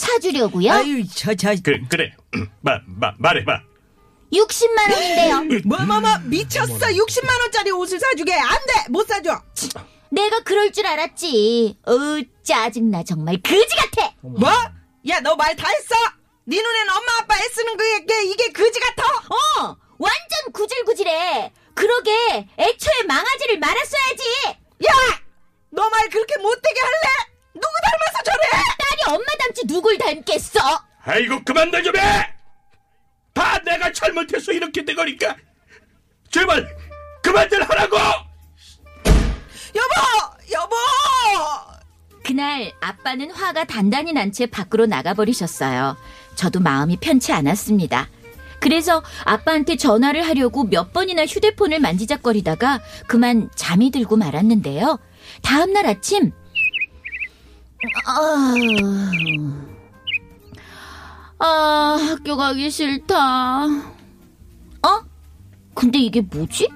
사주려고요? 0.00 0.72
아유 0.72 1.06
저 1.08 1.34
저 1.34 1.54
그, 1.62 1.78
그래. 1.88 2.14
마, 2.62 2.80
마, 2.86 3.12
말해봐. 3.18 3.60
60만 4.32 4.92
원인데요. 4.92 5.60
뭐뭐뭐 5.66 6.18
미쳤어. 6.30 6.72
60만 6.86 7.40
원짜리 7.40 7.70
옷을 7.70 7.98
사주게 8.00 8.32
안 8.34 8.48
돼. 8.66 8.88
못 8.90 9.06
사줘. 9.06 9.42
내가 10.10 10.40
그럴 10.40 10.72
줄 10.72 10.86
알았지. 10.86 11.76
어, 11.86 11.92
짜증나 12.42 13.04
정말 13.04 13.38
그지 13.42 13.76
같아. 13.76 14.12
뭐? 14.22 14.48
야 15.08 15.20
너 15.20 15.34
말 15.36 15.54
다 15.56 15.68
했어? 15.68 15.94
네 16.44 16.56
눈엔 16.56 16.90
엄마 16.90 17.18
아빠 17.20 17.36
애쓰는 17.38 17.76
그게 17.76 18.24
이게 18.24 18.52
그지 18.52 18.80
같아? 18.80 19.02
어, 19.04 19.76
완전 19.98 20.52
구질구질해. 20.52 21.52
그러게 21.74 22.46
애초에 22.58 23.02
망아지를 23.06 23.58
말았어야지. 23.58 24.22
야! 24.86 24.90
너 25.70 25.88
말 25.88 26.08
그렇게 26.08 26.36
못되게 26.38 26.80
할래? 26.80 27.30
누구 27.54 27.66
닮아서 27.82 28.22
저래? 28.24 28.62
엄마 29.06 29.24
닮지 29.38 29.66
누굴 29.66 29.98
닮겠어? 29.98 30.60
아이고, 31.02 31.42
그만들 31.44 31.82
좀 31.82 31.96
해! 31.96 32.00
다 33.32 33.58
내가 33.64 33.92
잘못해서 33.92 34.52
이렇게 34.52 34.84
되거니까. 34.84 35.36
제발, 36.30 36.66
그만들 37.22 37.62
하라고! 37.68 37.96
여보! 39.74 40.52
여보! 40.52 40.76
그날 42.24 42.72
아빠는 42.80 43.30
화가 43.30 43.64
단단히 43.64 44.12
난 44.12 44.30
채 44.32 44.46
밖으로 44.46 44.86
나가버리셨어요. 44.86 45.96
저도 46.36 46.60
마음이 46.60 46.98
편치 46.98 47.32
않았습니다. 47.32 48.08
그래서 48.60 49.02
아빠한테 49.24 49.76
전화를 49.76 50.26
하려고 50.28 50.64
몇 50.64 50.92
번이나 50.92 51.24
휴대폰을 51.26 51.80
만지작거리다가 51.80 52.80
그만 53.06 53.50
잠이 53.56 53.90
들고 53.90 54.16
말았는데요. 54.16 54.98
다음날 55.42 55.86
아침, 55.86 56.32
아, 58.06 58.54
아, 61.38 61.96
학교 62.00 62.36
가기 62.36 62.70
싫다. 62.70 63.64
어? 63.66 65.00
근데 65.74 65.98
이게 65.98 66.20
뭐지? 66.20 66.68
자, 66.68 66.74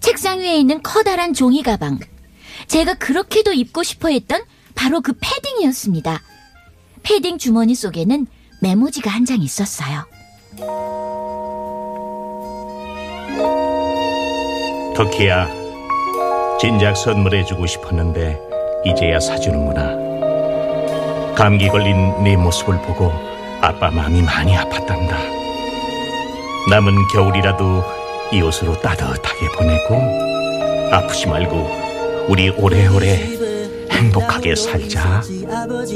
책상 0.00 0.38
위에 0.40 0.56
있는 0.56 0.82
커다란 0.82 1.34
종이 1.34 1.62
가방. 1.62 1.98
제가 2.68 2.94
그렇게도 2.94 3.52
입고 3.52 3.82
싶어 3.82 4.08
했던 4.08 4.42
바로 4.74 5.00
그 5.02 5.12
패딩이었습니다. 5.20 6.22
패딩 7.02 7.38
주머니 7.38 7.74
속에는 7.74 8.26
메모지가 8.62 9.10
한 9.10 9.24
장 9.26 9.40
있었어요. 9.42 10.06
터키야, 14.96 15.48
진작 16.60 16.96
선물해주고 16.96 17.66
싶었는데 17.66 18.38
이제야 18.84 19.20
사주는구나. 19.20 21.34
감기 21.34 21.68
걸린 21.68 22.22
네 22.24 22.36
모습을 22.36 22.76
보고 22.82 23.12
아빠 23.60 23.90
마음이 23.90 24.22
많이 24.22 24.54
아팠단다. 24.54 25.16
남은 26.70 26.94
겨울이라도 27.12 27.84
이 28.32 28.40
옷으로 28.40 28.80
따뜻하게 28.80 29.48
보내고 29.56 30.94
아프지 30.94 31.26
말고 31.26 32.26
우리 32.28 32.48
오래오래 32.50 33.38
행복하게 33.90 34.54
살자. 34.54 35.22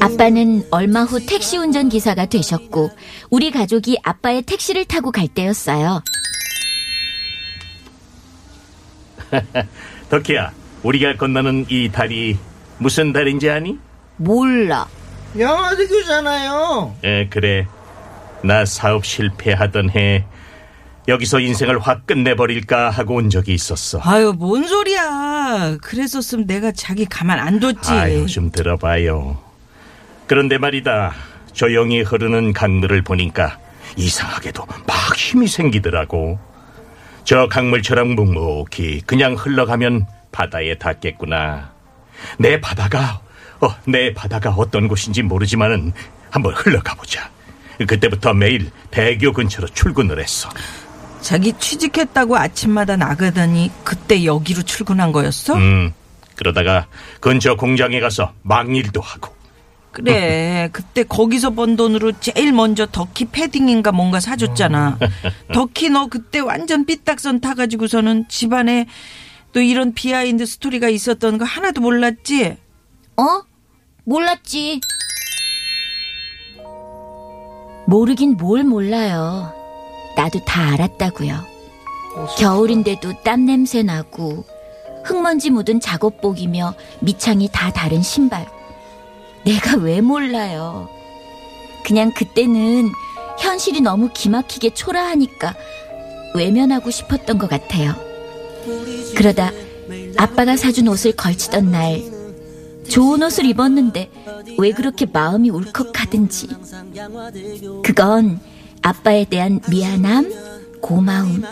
아빠는 0.01 0.67
얼마 0.71 1.05
후 1.05 1.25
택시 1.25 1.57
운전 1.57 1.89
기사가 1.89 2.27
되셨고 2.27 2.91
우리 3.31 3.51
가족이 3.51 3.99
아빠의 4.03 4.43
택시를 4.43 4.85
타고 4.85 5.11
갈 5.11 5.29
때였어요. 5.29 6.03
터키야, 10.11 10.53
우리가 10.83 11.17
건너는 11.17 11.67
이 11.71 11.89
다리 11.91 12.37
무슨 12.79 13.13
다리인지 13.13 13.51
아니? 13.51 13.79
몰라. 14.17 14.87
양화대교잖아요. 15.39 16.97
에, 17.05 17.27
그래. 17.29 17.67
나 18.43 18.65
사업 18.65 19.05
실패하던 19.07 19.91
해 19.91 20.25
여기서 21.09 21.41
인생을 21.41 21.79
확 21.81 22.07
끝내버릴까 22.07 22.91
하고 22.91 23.17
온 23.17 23.29
적이 23.31 23.55
있었어. 23.55 24.01
아유 24.03 24.33
뭔 24.37 24.67
소리야. 24.67 25.77
그랬었으면 25.83 26.47
내가 26.47 26.73
자기 26.73 27.05
가만 27.05 27.39
안 27.39 27.61
뒀지. 27.61 27.91
아유, 27.93 28.27
좀 28.27 28.51
들어봐요. 28.51 29.39
그런데 30.27 30.57
말이다. 30.59 31.13
조용히 31.53 32.01
흐르는 32.01 32.53
강물을 32.53 33.03
보니까 33.03 33.59
이상하게도 33.97 34.65
막 34.87 35.17
힘이 35.17 35.47
생기더라고. 35.47 36.39
저 37.25 37.49
강물처럼 37.49 38.09
묵묵히 38.15 39.03
그냥 39.07 39.35
흘러가면 39.35 40.07
바다에 40.33 40.75
닿겠구나. 40.77 41.74
내 42.39 42.61
바다가, 42.61 43.21
어, 43.61 43.75
내 43.87 44.13
바다가 44.13 44.51
어떤 44.51 44.89
곳인지 44.89 45.23
모르지만은 45.23 45.93
한번 46.31 46.55
흘러가 46.55 46.95
보자. 46.95 47.31
그때부터 47.87 48.33
매일 48.35 48.71
대교 48.91 49.33
근처로 49.33 49.69
출근을 49.69 50.21
했어. 50.21 50.49
자기 51.21 51.53
취직했다고 51.55 52.37
아침마다 52.37 52.97
나가더니 52.97 53.71
그때 53.83 54.25
여기로 54.25 54.63
출근한 54.63 55.11
거였어? 55.11 55.55
음, 55.55 55.93
그러다가 56.37 56.87
근처 57.21 57.57
공장에 57.57 57.99
가서 58.01 58.33
막일도 58.43 59.01
하고. 59.01 59.35
그래. 59.91 60.69
그때 60.73 61.05
거기서 61.05 61.51
번 61.51 61.77
돈으로 61.77 62.13
제일 62.21 62.53
먼저 62.53 62.87
덕키 62.87 63.27
패딩인가 63.27 63.93
뭔가 63.93 64.21
사줬잖아. 64.21 64.99
덕키 65.55 65.91
너 65.91 66.09
그때 66.09 66.41
완전 66.41 66.85
삐딱선 66.85 67.41
타가지고서는 67.41 68.29
집안에 68.29 68.87
또 69.55 69.61
이런 69.63 69.95
behind 69.95 70.45
story가 70.45 70.89
있었던 70.89 71.39
거 71.39 71.45
하나도 71.45 71.81
몰랐지? 71.81 72.57
어? 73.17 73.43
몰랐지. 74.03 74.81
모르긴 77.87 78.37
뭘 78.37 78.65
몰라요. 78.65 79.55
나도 80.17 80.45
다 80.45 80.73
알았다고요. 80.73 81.47
겨울인데도 82.37 83.23
땀 83.23 83.45
냄새 83.47 83.83
나고 83.83 84.45
흙먼지 85.05 85.51
묻은 85.51 85.79
작업복이며 85.81 86.75
밑창이 87.01 87.49
다 87.53 87.73
다른 87.73 88.03
신발. 88.03 88.49
내가 89.45 89.77
왜 89.77 90.01
몰라요. 90.01 90.89
그냥 91.85 92.13
그때는 92.13 92.91
현실이 93.39 93.83
너무 93.83 94.11
기막히게 94.13 94.71
초라하니까 94.71 95.55
외면하고 96.35 96.91
싶었던 96.91 97.39
것 97.39 97.49
같아요. 97.49 97.95
그러다 99.25 99.51
아빠가 100.19 100.55
사준 100.55 100.87
옷을 100.87 101.13
걸치던 101.13 101.71
날 101.71 102.03
좋은 102.91 103.23
옷을 103.23 103.47
입었는데 103.47 104.11
왜 104.59 104.73
그렇게 104.73 105.07
마음이 105.07 105.49
울컥하든지 105.49 106.49
그건 107.83 108.39
아빠에 108.83 109.25
대한 109.25 109.61
미안함, 109.71 110.31
고마움, 110.83 111.43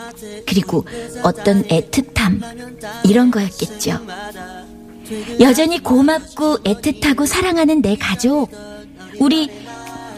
그리고 0.45 0.85
어떤 1.23 1.63
애틋함 1.63 3.05
이런 3.05 3.31
거였겠죠. 3.31 4.05
여전히 5.39 5.81
고맙고 5.81 6.59
애틋하고 6.59 7.25
사랑하는 7.25 7.81
내 7.81 7.95
가족 7.95 8.51
우리 9.19 9.49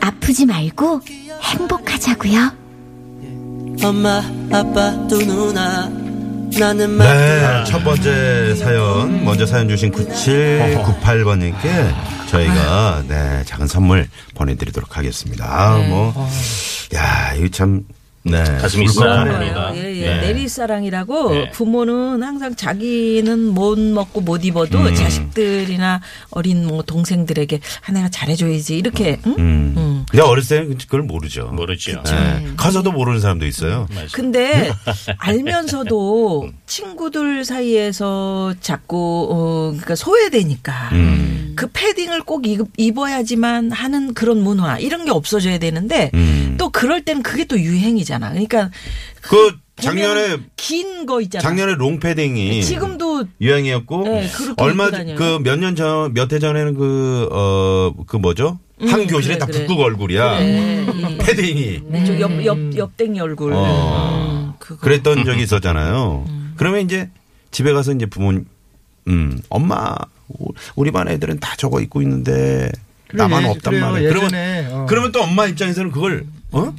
아프지 0.02 0.46
말고 0.46 1.00
행복하자고요. 1.42 2.52
엄마 3.82 4.22
아빠 4.52 5.08
두 5.08 5.26
누나 5.26 6.05
나는 6.60 6.98
네, 6.98 7.64
첫 7.68 7.84
번째 7.84 8.56
사연. 8.56 9.26
먼저 9.26 9.46
사연 9.46 9.68
주신 9.68 9.92
9798번님께 9.92 11.94
저희가 12.30 13.04
네 13.08 13.44
작은 13.46 13.68
선물 13.68 14.08
보내드리도록 14.36 14.98
하겠습니다. 14.98 15.46
아, 15.46 15.78
뭐, 15.78 16.14
야 16.94 17.34
이거 17.36 17.48
참 17.50 17.82
네. 18.26 18.44
가슴이. 18.58 18.88
씁니다. 18.88 19.72
예, 19.76 19.96
예. 19.98 20.02
네. 20.02 20.22
내리사랑이라고 20.22 21.32
네. 21.32 21.52
부모는 21.52 22.24
항상 22.24 22.56
자기는 22.56 23.40
못 23.50 23.80
먹고 23.80 24.22
못 24.22 24.44
입어도 24.44 24.80
음. 24.80 24.96
자식들이나 24.96 26.02
어린 26.32 26.66
뭐 26.66 26.82
동생들에게 26.82 27.60
아 27.88 27.92
내가 27.92 28.10
잘해줘야지 28.10 28.78
이렇게 28.78 29.20
응? 29.28 29.36
음. 29.38 29.74
음. 29.78 30.06
근데 30.10 30.24
어렸을 30.24 30.58
때는 30.58 30.78
그걸 30.78 31.04
모르죠. 31.04 31.48
모르죠. 31.54 32.02
네. 32.04 32.48
커서도 32.58 32.92
모르는 32.92 33.20
사람도 33.20 33.46
있어요. 33.46 33.88
근데 34.12 34.72
알면서도 35.18 36.50
친구들 36.66 37.46
사이에서 37.46 38.56
자꾸 38.60 39.28
어 39.30 39.70
그러니까 39.72 39.96
소외되니까 39.96 40.90
음. 40.94 41.54
그 41.56 41.68
패딩을 41.72 42.24
꼭 42.24 42.48
입, 42.48 42.62
입어야지만 42.78 43.72
하는 43.72 44.14
그런 44.14 44.42
문화 44.42 44.80
이런 44.80 45.06
게 45.06 45.12
없어져야 45.12 45.58
되는데 45.58 46.10
음. 46.14 46.45
또 46.66 46.70
그럴 46.72 47.04
때는 47.04 47.22
그게 47.22 47.46
또 47.46 47.60
유행이잖아. 47.60 48.30
그러니까 48.32 48.72
그 49.22 49.56
작년에 49.76 50.38
긴 50.56 51.06
거 51.06 51.22
있잖아. 51.22 51.44
작년에 51.44 51.76
롱패딩이 51.76 52.64
지금도 52.64 53.26
유행이었고 53.40 54.04
네, 54.06 54.28
얼마. 54.58 54.90
그 54.90 55.38
몇 55.40 55.60
년 55.60 55.76
전 55.76 56.12
몇 56.16 56.34
해 56.34 56.40
전에는 56.40 56.74
그어그 56.74 58.18
뭐죠 58.18 58.58
한 58.80 59.02
음, 59.02 59.08
교실에 59.08 59.36
그래, 59.36 59.38
딱 59.40 59.46
그래. 59.46 59.60
북극 59.68 59.80
얼굴이야 59.84 60.38
그래. 60.40 60.86
이 61.12 61.18
패딩이 61.20 61.82
왼쪽 61.90 62.20
옆, 62.20 62.44
옆, 62.46 62.76
옆댕이 62.76 63.20
얼굴. 63.20 63.54
어. 63.54 64.56
음. 64.60 64.76
그랬던 64.80 65.24
적이 65.26 65.44
있었잖아요. 65.44 66.26
그러면 66.58 66.82
이제 66.82 67.10
집에 67.52 67.74
가서 67.74 67.92
이제 67.94 68.08
부모님 68.08 68.46
음 69.08 69.40
엄마 69.50 69.94
우- 70.30 70.52
우리 70.76 70.90
반 70.90 71.08
애들은 71.10 71.40
다 71.40 71.54
저거 71.58 71.80
입고 71.80 72.02
있는데 72.02 72.72
그래, 73.08 73.18
나만 73.22 73.44
예- 73.44 73.48
없단 73.50 73.72
그래요. 73.74 73.92
말이야. 73.92 74.10
예전에, 74.10 74.64
그러면 74.68 74.82
어. 74.82 74.86
그러면 74.90 75.12
또 75.12 75.22
엄마 75.22 75.46
입장에서는 75.46 75.92
그걸 75.92 76.26
어 76.56 76.74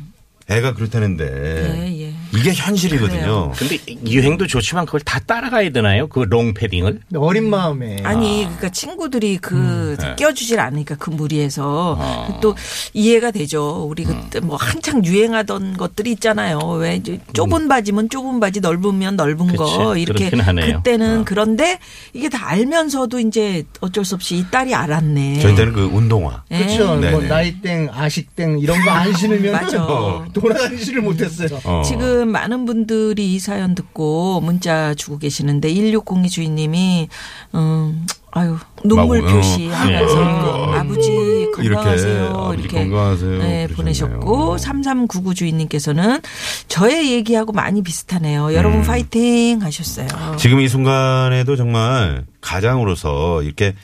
애가 0.48 0.74
그렇다는데 0.74 1.24
예, 1.24 2.02
예. 2.06 2.14
이게 2.37 2.53
현실이거든요. 2.55 3.53
근데 3.57 3.79
유행도 4.07 4.46
좋지만 4.46 4.87
그걸 4.87 5.01
다 5.01 5.18
따라가야 5.20 5.70
되나요? 5.70 6.07
그 6.09 6.20
롱패딩을? 6.20 7.01
어린 7.16 7.49
마음에. 7.49 7.96
아니, 8.03 8.42
그러니까 8.44 8.68
친구들이 8.70 9.38
그 9.38 9.96
네. 10.01 10.16
껴주질 10.16 10.61
않으니까 10.61 10.96
그 10.96 11.11
무리해서 11.11 11.96
아. 12.01 12.38
또 12.40 12.55
이해가 12.92 13.31
되죠. 13.31 13.87
우리 13.88 14.05
음. 14.05 14.22
그때 14.25 14.40
뭐 14.40 14.57
한창 14.57 15.05
유행하던 15.05 15.77
것들이 15.77 16.12
있잖아요. 16.12 16.59
왜 16.79 16.96
이제 16.96 17.20
좁은 17.33 17.68
바지면 17.68 18.11
좁은 18.11 18.40
바지, 18.40 18.61
넓으면 18.61 19.16
넓은 19.16 19.55
거 19.57 19.64
음. 19.64 19.88
그치. 19.94 20.03
이렇게 20.03 20.25
그렇긴 20.31 20.40
하네요. 20.40 20.77
그때는 20.79 21.20
어. 21.20 21.25
그런데 21.25 21.79
이게 22.12 22.29
다 22.29 22.49
알면서도 22.51 23.20
이제 23.20 23.64
어쩔 23.81 24.05
수 24.05 24.14
없이 24.14 24.37
이 24.37 24.44
딸이 24.51 24.75
알았네. 24.75 25.40
저희 25.40 25.55
때는 25.55 25.72
그 25.72 25.85
운동화. 25.85 26.42
예. 26.51 26.59
그렇죠. 26.59 26.96
뭐. 26.96 27.22
나이땡, 27.22 27.90
아식땡 27.92 28.59
이런 28.59 28.81
거 28.85 28.96
안 28.96 29.12
신으면 29.16 29.53
맞아. 29.53 29.87
돌아다니지를 30.33 31.03
못했어요. 31.03 31.61
어. 31.64 31.83
지금 31.85 32.25
많은 32.30 32.64
분들이 32.64 33.34
이 33.34 33.38
사연 33.38 33.74
듣고 33.74 34.40
문자 34.40 34.94
주고 34.94 35.18
계시는데 35.18 35.72
1602 35.72 36.28
주인님이 36.28 37.08
음 37.54 38.06
아유 38.32 38.58
눈물 38.84 39.22
막, 39.22 39.30
어. 39.30 39.34
표시하면서 39.34 40.24
네. 40.24 40.78
아버지 40.78 41.50
건강하세요 41.54 42.26
아버지 42.28 42.60
이렇게 42.60 42.78
건강하세요. 42.80 43.38
네. 43.38 43.66
보내셨고 43.68 44.58
3399 44.58 45.34
주인님께서는 45.34 46.20
저의 46.68 47.12
얘기하고 47.12 47.52
많이 47.52 47.82
비슷하네요. 47.82 48.52
여러분 48.52 48.80
음. 48.80 48.84
파이팅 48.84 49.62
하셨어요. 49.62 50.06
지금 50.36 50.60
이 50.60 50.68
순간에도 50.68 51.56
정말 51.56 52.26
가장으로서 52.42 53.42
이렇게 53.42 53.74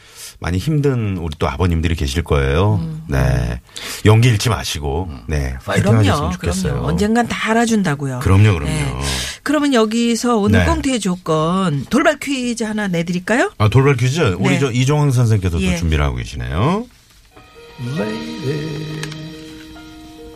많이 0.42 0.58
힘든 0.58 1.16
우리 1.18 1.34
또 1.38 1.48
아버님들이 1.48 1.94
계실 1.94 2.24
거예요. 2.24 2.84
네. 3.06 3.60
용기 4.04 4.28
잃지 4.28 4.48
마시고, 4.48 5.08
네. 5.28 5.54
파이팅 5.64 5.96
하셨으면 5.96 6.16
그럼요. 6.16 6.32
좋겠어요. 6.32 6.72
그럼요. 6.72 6.88
언젠간 6.88 7.28
다 7.28 7.50
알아준다고요. 7.52 8.18
그럼요, 8.18 8.52
그럼요. 8.58 9.00
그러면 9.44 9.72
여기서 9.72 10.36
오늘 10.38 10.60
네. 10.60 10.66
꽁트의 10.66 10.98
조건 10.98 11.84
돌발 11.88 12.18
퀴즈 12.18 12.64
하나 12.64 12.88
내드릴까요? 12.88 13.52
아, 13.58 13.68
돌발 13.68 13.96
퀴즈. 13.96 14.34
우리 14.38 14.54
네. 14.54 14.58
저 14.58 14.70
이종황 14.72 15.12
선생께서 15.12 15.60
예. 15.60 15.70
또 15.72 15.78
준비를 15.78 16.04
하고 16.04 16.16
계시네요. 16.16 16.86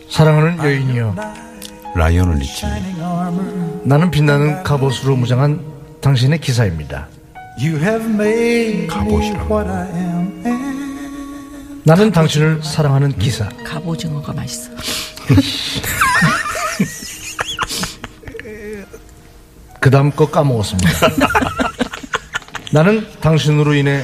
사랑하는 0.09 0.57
여인이여 0.57 1.15
라이언을 1.95 2.37
리치. 2.37 2.65
나는 3.83 4.09
빛나는 4.09 4.63
갑옷으로 4.63 5.17
무장한 5.17 5.61
당신의 6.01 6.39
기사입니다 6.39 7.09
가보시라고. 8.87 9.57
나는 11.83 12.11
당신을 12.11 12.61
사랑하는 12.63 13.17
기사 13.17 13.49
갑오징어가 13.65 14.33
맛있어. 14.33 14.69
그 19.79 19.89
다음 19.89 20.11
거 20.11 20.29
까먹었습니다 20.29 20.89
나는 22.73 23.05
당신으로 23.21 23.73
인해 23.75 24.03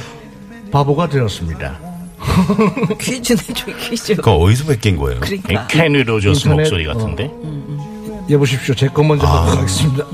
바보가 0.72 1.08
되었습니다 1.08 1.78
퀴즈 3.00 3.34
내줘 3.34 3.66
퀴즈. 3.78 4.16
그거 4.16 4.36
어디서 4.36 4.64
뺏긴 4.66 4.96
거예요? 4.96 5.20
그러니까. 5.20 5.66
케니 5.66 6.02
로저스 6.02 6.48
목소리 6.48 6.84
같은데. 6.86 7.30
여보십시오 8.30 8.74
제 8.74 8.88
거 8.88 9.02
먼저 9.02 9.26
아. 9.26 9.40
받도록 9.42 9.58
하겠습니다 9.60 10.04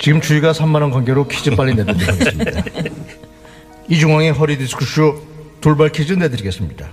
지금 0.00 0.20
주의가 0.22 0.52
3만 0.52 0.80
원 0.80 0.90
관계로 0.90 1.28
퀴즈 1.28 1.50
빨리 1.50 1.74
내드리도록 1.74 2.20
하겠습니다. 2.20 2.62
이중왕의 3.88 4.32
허리 4.32 4.56
디스크쇼 4.56 5.22
돌발 5.60 5.90
퀴즈 5.90 6.14
내드리겠습니다. 6.14 6.88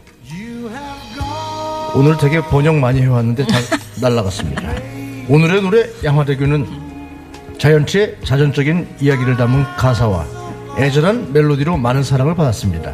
오늘 1.96 2.18
되게 2.18 2.42
번역 2.42 2.76
많이 2.76 3.02
해왔는데 3.02 3.48
다 3.48 3.58
날라갔습니다. 4.02 4.62
오늘의 5.30 5.62
노래 5.62 5.88
양화대교는 6.04 6.68
자연치의 7.58 8.18
자전적인 8.26 8.88
이야기를 9.00 9.38
담은 9.38 9.64
가사와 9.78 10.26
애절한 10.78 11.32
멜로디로 11.32 11.78
많은 11.78 12.04
사랑을 12.04 12.36
받았습니다. 12.36 12.94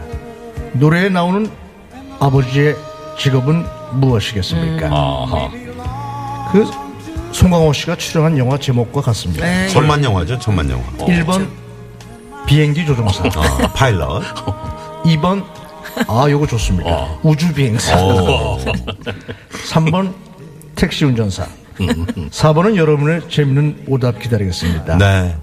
노래에 0.73 1.09
나오는 1.09 1.49
아버지의 2.19 2.75
직업은 3.17 3.65
무엇이겠습니까? 3.93 4.87
아하. 4.87 5.49
그 6.51 6.82
송강호 7.33 7.73
씨가 7.73 7.95
출연한 7.97 8.37
영화 8.37 8.57
제목과 8.57 9.01
같습니다. 9.01 9.45
네. 9.45 9.67
천만 9.69 10.03
영화죠, 10.03 10.37
천만 10.39 10.69
영화. 10.69 10.83
1번 10.99 11.47
비행기 12.45 12.85
조종사, 12.85 13.23
아, 13.25 13.73
파일럿. 13.73 14.23
2번 15.05 15.43
아 16.07 16.29
요거 16.29 16.47
좋습니다. 16.47 17.07
우주 17.23 17.53
비행사. 17.53 17.95
오. 18.01 18.57
3번 19.69 20.13
택시 20.75 21.05
운전사. 21.05 21.45
4번은 21.77 22.75
여러분의 22.75 23.21
재밌는 23.29 23.85
오답 23.87 24.19
기다리겠습니다. 24.19 24.97
네. 24.97 25.35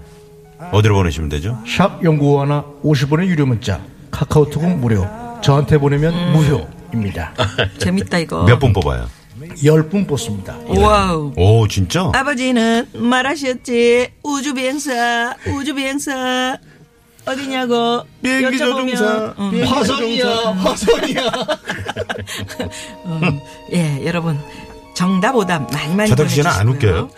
어디로 0.71 0.95
보내시면 0.95 1.29
되죠? 1.29 1.57
샵 1.67 2.03
연구원 2.03 2.51
하나 2.51 2.63
50원의 2.83 3.25
유료 3.27 3.45
문자 3.45 3.81
카카오톡은 4.11 4.79
무료 4.79 5.07
저한테 5.41 5.77
보내면 5.77 6.13
무효입니다. 6.31 7.33
재밌다 7.79 8.19
이거. 8.19 8.43
몇 8.43 8.59
분 8.59 8.71
뽑아요? 8.71 9.07
10분 9.55 10.07
뽑습니다. 10.07 10.57
Wow. 10.67 11.33
오, 11.35 11.67
진짜? 11.67 12.09
아버지는 12.13 12.87
말하셨지 12.93 14.09
우주 14.23 14.53
비행사 14.53 15.35
우주 15.47 15.73
비행사 15.75 16.57
어디냐고 17.25 18.01
비행기 18.23 18.57
조종사. 18.57 19.35
음, 19.37 19.63
화성이야 19.63 20.25
화성이야. 20.53 21.31
예 23.73 24.05
여러분 24.05 24.39
정답 25.01 25.35
오답 25.35 25.73
많이 25.73 25.95
많이 25.95 26.09
저덕 26.11 26.29
씨는 26.29 26.45
안. 26.51 26.67
웃겨요? 26.67 27.09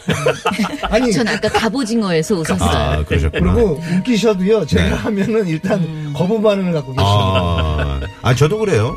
아니 0.84 1.12
전 1.12 1.28
아까 1.28 1.50
갑오징어에서 1.50 2.36
웃었어요. 2.36 2.69
아, 2.69 3.04
그러셨구나. 3.04 3.54
그리고 3.54 3.82
웃기셔도요 3.98 4.65
제가 4.65 4.84
네. 4.86 4.91
하면은 4.91 5.46
일단 5.50 6.13
거부 6.13 6.41
반응을 6.41 6.72
갖고 6.72 6.93
계시요 6.93 7.06
아, 7.06 8.00
아, 8.22 8.34
저도 8.34 8.60
그래요. 8.60 8.96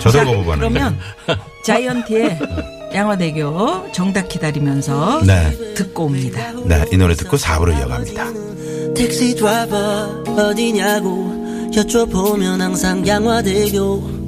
저도 0.00 0.10
자, 0.10 0.24
거부 0.24 0.44
반응. 0.44 0.58
그러면 0.58 0.98
자이언티의 1.64 2.40
양화대교 2.92 3.92
정답 3.92 4.28
기다리면서 4.28 5.22
네. 5.24 5.74
듣고 5.74 6.06
옵니다. 6.06 6.52
네, 6.64 6.84
이 6.90 6.96
노래 6.96 7.14
듣고 7.14 7.36
4부로 7.36 7.78
이어갑니다. 7.78 8.94
택시 8.96 9.36
드라이버 9.36 10.24
어디냐고 10.36 11.70
여쭤보면 11.76 12.58
항상 12.58 13.06
양화대교 13.06 14.20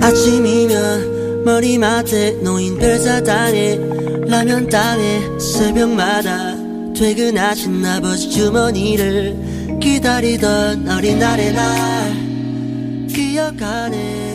아침이면 0.00 1.17
머리맡에 1.48 2.32
놓인 2.42 2.78
별사탕에 2.78 3.78
라면 4.26 4.68
땅에 4.68 5.22
새벽마다 5.40 6.54
퇴근하신 6.94 7.86
아버지 7.86 8.28
주머니를 8.28 9.78
기다리던 9.80 10.86
어린 10.90 11.18
날의 11.18 11.54
날 11.54 12.12
기억하네 13.08 14.27